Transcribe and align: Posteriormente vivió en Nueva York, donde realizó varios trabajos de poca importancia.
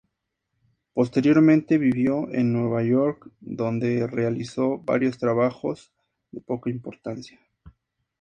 Posteriormente 0.95 1.77
vivió 1.77 2.27
en 2.33 2.51
Nueva 2.53 2.81
York, 2.81 3.29
donde 3.39 4.07
realizó 4.07 4.79
varios 4.79 5.19
trabajos 5.19 5.91
de 6.31 6.41
poca 6.41 6.71
importancia. 6.71 7.39